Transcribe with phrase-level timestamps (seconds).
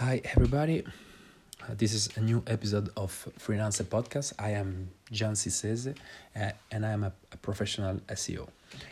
[0.00, 0.82] Hi, everybody.
[1.62, 4.32] Uh, this is a new episode of Freelancer Podcast.
[4.38, 5.92] I am Gian Cissese
[6.34, 8.48] uh, and I am a, a, professional SEO.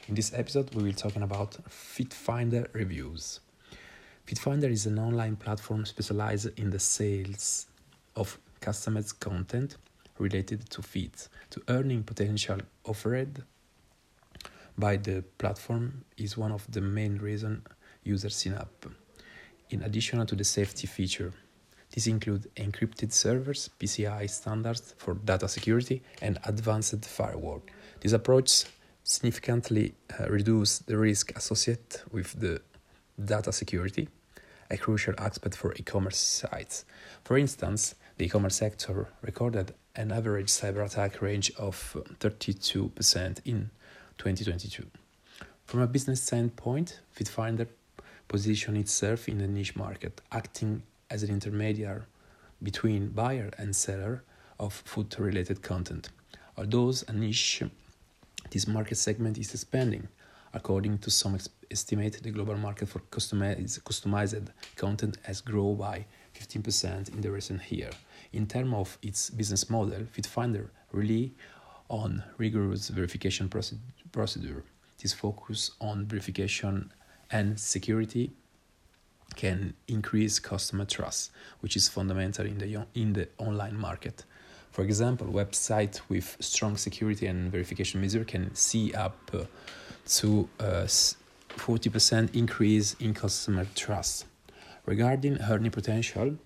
[0.06, 3.40] In this episode, we will talking about FeetFinder reviews.
[4.26, 7.68] FeetFinder is an online platform specialized in the sales
[8.14, 9.78] of customized content
[10.18, 11.30] related to feeds.
[11.52, 13.44] To earning potential offered
[14.76, 17.62] by the platform is one of the main reason
[18.04, 18.84] users sign up
[19.70, 21.32] in addition to the safety feature.
[21.92, 27.62] These include encrypted servers, PCI standards for data security, and advanced firewall.
[28.00, 28.64] This approach
[29.02, 32.60] significantly uh, the risk associated with the
[33.24, 34.08] data security,
[34.70, 36.84] a crucial aspect for e-commerce sites.
[37.24, 43.70] For instance, the e-commerce sector recorded an average cyber attack range of 32% in
[44.18, 44.86] 2022.
[45.64, 47.66] From a business standpoint, FeetFinder
[48.28, 52.02] position itself in a niche market, acting as an intermediary
[52.62, 54.22] between buyer and seller
[54.60, 56.10] of food related content.
[56.56, 57.62] Although a niche,
[58.50, 60.08] this market segment is expanding.
[60.52, 61.38] According to some
[61.70, 67.60] estimate, the global market for customized, customized content has grown by 15% in the recent
[67.70, 67.90] year.
[68.32, 71.34] In terms of its business model, FeetFinder really
[71.88, 74.64] on rigorous verification procedure.
[75.00, 76.92] This focus on verification
[77.30, 78.30] and security
[79.36, 84.24] can increase customer trust, which is fundamental in the in the online market.
[84.70, 89.44] For example, website with strong security and verification measure can see up uh,
[90.18, 90.86] to a
[91.56, 94.26] 40% increase in customer trust.
[94.86, 96.36] Regarding earning potential,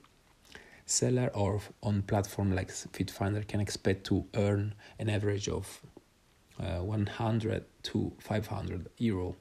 [0.86, 5.80] seller or on platform like FeetFinder can expect to earn an average of
[6.60, 9.36] uh, 100 to 500 euro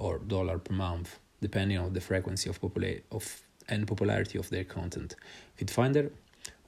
[0.00, 4.64] or dollar per month, depending on the frequency of, popula- of and popularity of their
[4.64, 5.14] content.
[5.58, 6.10] FeetFinder,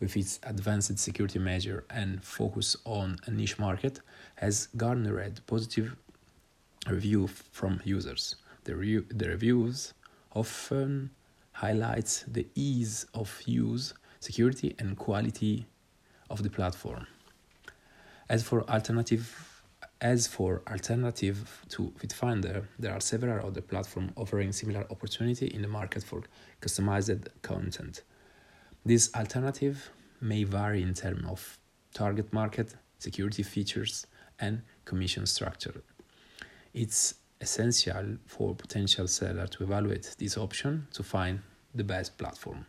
[0.00, 4.00] with its advanced security measure and focus on a niche market,
[4.36, 5.96] has garnered positive
[6.88, 8.36] review from users.
[8.64, 9.94] The, re- the reviews
[10.34, 11.10] often
[11.52, 15.66] highlights the ease of use, security, and quality
[16.28, 17.06] of the platform.
[18.28, 19.51] As for alternative
[20.02, 25.68] as for alternative to FeetFinder, there are several other platforms offering similar opportunity in the
[25.68, 26.24] market for
[26.60, 28.02] customized content.
[28.84, 29.90] This alternative
[30.20, 31.58] may vary in terms of
[31.94, 34.06] target market, security features,
[34.40, 35.82] and commission structure.
[36.74, 41.40] It's essential for potential seller to evaluate this option to find
[41.76, 42.66] the best platform.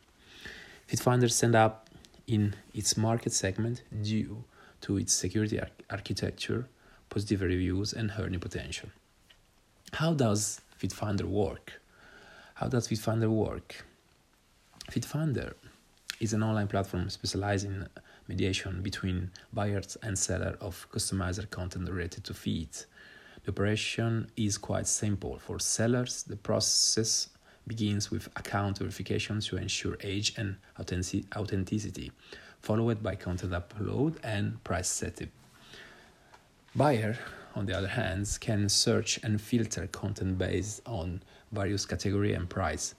[0.88, 1.90] FeetFinder stand up
[2.28, 4.44] in its market segment due
[4.82, 6.68] to its security ar- architecture
[7.14, 8.90] positive reviews, and earning potential.
[9.94, 11.80] How does FeetFinder work?
[12.56, 13.86] How does FeetFinder work?
[14.92, 15.54] FeetFinder
[16.20, 17.88] is an online platform specializing in
[18.28, 22.88] mediation between buyers and sellers of customized content related to feeds.
[23.44, 25.38] The operation is quite simple.
[25.38, 27.30] For sellers, the process
[27.68, 32.12] begins with account verification to ensure age and authenticity,
[32.60, 35.30] followed by content upload and price setting.
[36.76, 37.20] Buyer,
[37.54, 42.96] on the other hand, can search and filter content based on various category and price.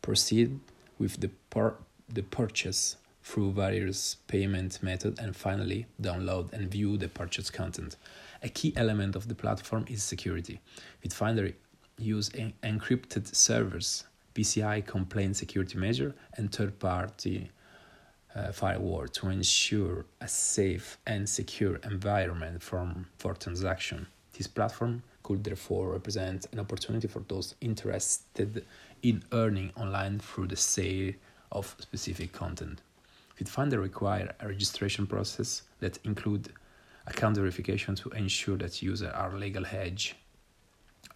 [0.00, 0.58] Proceed
[0.98, 1.30] with the,
[2.08, 7.96] the purchase through various payment method and finally download and view the purchased content.
[8.42, 10.60] A key element of the platform is security.
[11.04, 11.52] FeetFinder
[11.98, 17.50] use en- encrypted servers, PCI compliant security measure, and third-party
[18.34, 24.06] uh, firewall to ensure a safe and secure environment from, for transaction.
[24.36, 28.64] This platform could therefore represent an opportunity for those interested
[29.02, 31.12] in earning online through the sale
[31.52, 32.80] of specific content.
[33.38, 36.52] FeetFinder require a registration process that include
[37.06, 40.14] account verification to ensure that users are legal hedge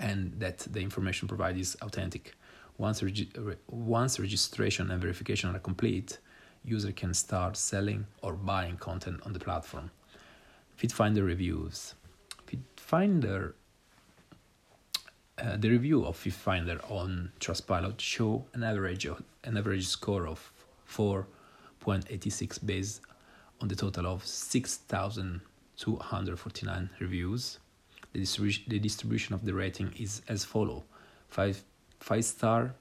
[0.01, 2.35] and that the information provided is authentic.
[2.79, 3.31] Once, regi-
[3.69, 6.19] once registration and verification are complete,
[6.65, 9.91] user can start selling or buying content on the platform.
[10.79, 11.95] FeetFinder reviews.
[12.47, 13.55] FeetFinder,
[15.39, 20.53] uh, the review of FeetFinder on Trustpilot show an average of, an average score of
[20.89, 23.01] 4.86 based
[23.61, 27.59] on the total of 6,249 reviews.
[28.13, 30.85] The, distribu- the distribution of the rating is as follow:
[31.29, 31.65] five
[31.99, 32.77] five star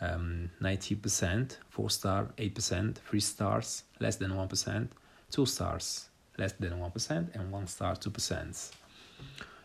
[0.00, 4.88] um, 90%, 4 star 8%, 3 stars less than 1%,
[5.30, 6.08] 2 stars
[6.38, 8.70] less than 1%, and 1 star 2%.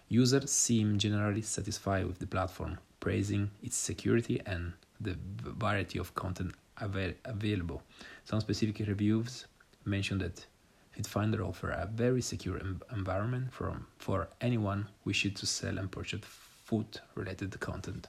[0.10, 6.54] Users seem generally satisfied with the platform, praising its security and the variety of content
[6.78, 7.82] avail- available.
[8.24, 9.46] Some specific reviews
[9.86, 10.46] mention that
[10.96, 12.60] FeetFinder offer a very secure
[12.92, 18.08] environment from, for anyone wishing to sell and purchase food related content.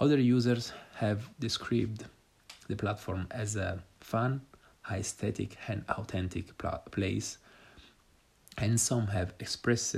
[0.00, 2.04] Other users have described
[2.68, 4.42] the platform as a fun,
[4.88, 7.38] aesthetic, and authentic pl- place,
[8.56, 9.96] and some have expressed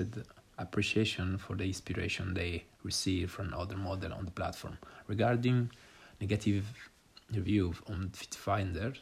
[0.57, 4.79] appreciation for the inspiration they receive from other models on the platform.
[5.07, 5.71] Regarding
[6.19, 6.65] negative
[7.35, 8.97] reviews on FeetFinder,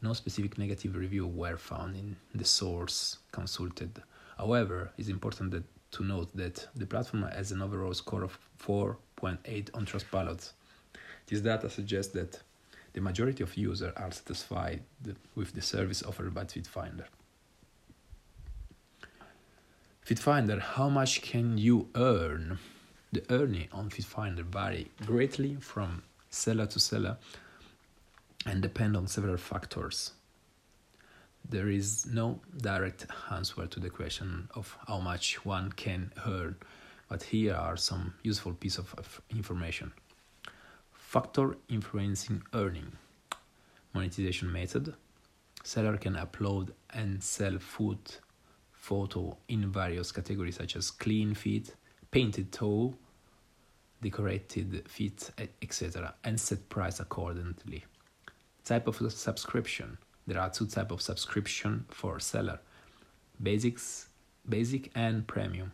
[0.00, 4.02] no specific negative review were found in the source consulted.
[4.36, 8.36] However, it's important that, to note that the platform has an overall score of
[9.22, 10.52] 4.8 on Trustpilot.
[11.26, 12.40] This data suggests that
[12.92, 14.82] the majority of users are satisfied
[15.34, 17.04] with the service offered by FitFinder.
[20.06, 22.58] FeetFinder, how much can you earn?
[23.12, 27.18] The earning on FitFinder vary greatly from seller to seller
[28.46, 30.12] and depend on several factors.
[31.48, 36.56] There is no direct answer to the question of how much one can earn,
[37.12, 39.92] but here are some useful pieces of information.
[40.94, 42.90] Factor influencing earning.
[43.92, 44.94] Monetization method.
[45.62, 47.98] Seller can upload and sell food
[48.72, 51.74] photo in various categories such as clean feet,
[52.10, 52.94] painted toe,
[54.00, 55.30] decorated feet,
[55.60, 57.84] etc., and set price accordingly.
[58.64, 59.98] Type of subscription.
[60.26, 62.60] There are two type of subscription for seller.
[63.42, 64.08] Basics,
[64.48, 65.72] basic and premium.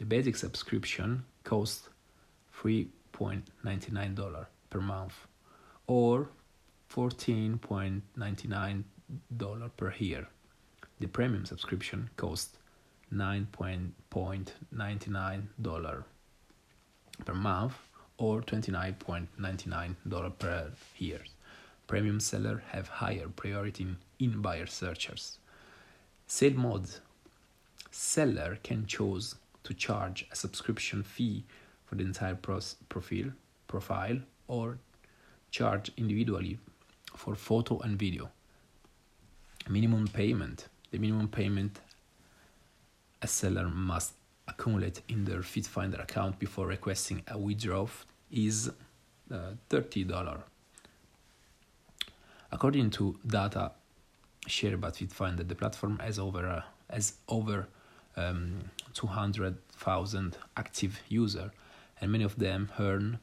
[0.00, 1.90] The basic subscription costs
[2.58, 5.26] $3.99 per month
[5.86, 6.30] or
[6.90, 8.84] $14.99
[9.76, 10.26] per year.
[11.00, 12.56] The premium subscription costs
[13.12, 16.04] $9.99
[17.26, 17.74] per month
[18.16, 21.20] or $29.99 per year.
[21.86, 23.86] Premium sellers have higher priority
[24.18, 25.36] in buyer searchers.
[26.26, 26.88] Sale mode
[27.90, 29.34] seller can choose
[29.64, 31.44] to charge a subscription fee
[31.84, 33.32] for the entire profile,
[33.66, 34.18] profile
[34.48, 34.78] or
[35.50, 36.58] charge individually
[37.16, 38.30] for photo and video.
[39.68, 40.68] Minimum payment.
[40.90, 41.80] The minimum payment
[43.22, 44.14] a seller must
[44.48, 47.90] accumulate in their FeetFinder account before requesting a withdrawal
[48.30, 48.70] is
[49.30, 50.40] uh, $30.
[52.52, 53.72] According to data
[54.46, 56.62] shared by FeetFinder, the platform has over uh,
[56.92, 57.68] has over
[58.16, 58.58] um,
[58.94, 61.50] 200,000 active users,
[62.00, 63.18] and many of them earn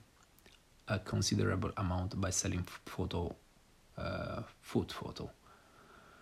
[0.87, 3.35] a considerable amount by selling photo,
[3.97, 5.29] uh, food photo.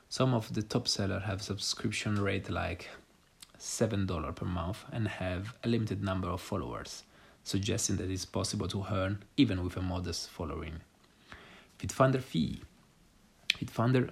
[0.09, 2.89] Some of the top sellers have subscription rate like
[3.59, 7.03] $7 per month and have a limited number of followers,
[7.43, 10.75] suggesting that it's possible to earn even with a modest following.
[11.79, 12.61] FeetFinder fee.
[13.49, 14.11] FeetFinder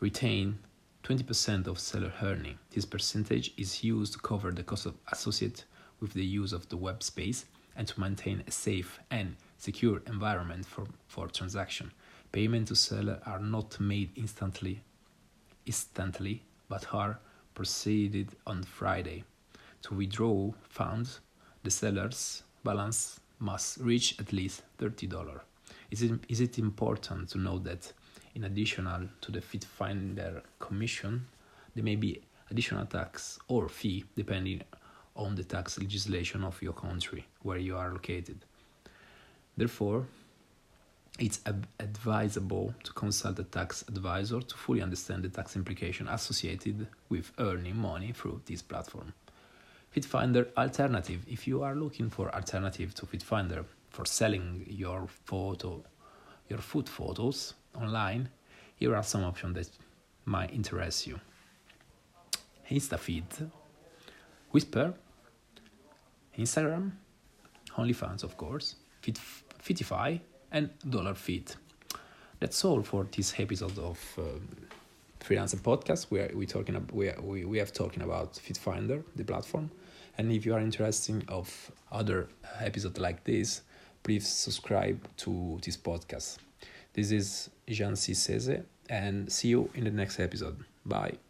[0.00, 0.58] retain
[1.04, 2.58] 20% of seller earning.
[2.70, 5.64] This percentage is used to cover the cost associated
[6.00, 10.66] with the use of the web space and to maintain a safe and secure environment
[10.66, 11.92] for, for transaction.
[12.32, 14.82] Payment to seller are not made instantly
[15.66, 17.18] instantly but are
[17.54, 19.24] proceeded on Friday.
[19.82, 21.20] To withdraw funds,
[21.62, 25.40] the seller's balance must reach at least $30.
[25.90, 27.92] Is it, is it important to know that
[28.40, 31.26] in addition to the FeetFinder commission,
[31.74, 34.62] there may be additional tax or fee depending
[35.14, 38.38] on the tax legislation of your country where you are located.
[39.58, 40.06] Therefore,
[41.18, 41.40] it's
[41.78, 47.76] advisable to consult a tax advisor to fully understand the tax implication associated with earning
[47.76, 49.12] money through this platform.
[49.94, 51.26] FitFinder alternative.
[51.28, 55.84] If you are looking for alternative to FitFinder for selling your photo,
[56.50, 58.28] your food photos online,
[58.74, 59.68] here are some options that
[60.24, 61.18] might interest you.
[62.68, 63.50] InstaFeed,
[64.50, 64.92] Whisper,
[66.38, 66.92] Instagram,
[67.76, 69.18] OnlyFans of course, Fit,
[69.64, 70.20] Fitify,
[70.52, 71.52] and dollar feed.
[72.40, 74.48] That's all for this episode of um,
[75.20, 76.10] Freelancer Podcast.
[76.10, 79.70] We are we talking about, we, are, we we have talking about FitFinder, the platform,
[80.18, 82.28] and if you are interested of other
[82.60, 83.62] episodes like this,
[84.02, 86.38] please subscribe to this podcast.
[86.92, 88.14] This is Jean C.
[88.14, 90.64] Cese, and see you in the next episode.
[90.84, 91.29] Bye.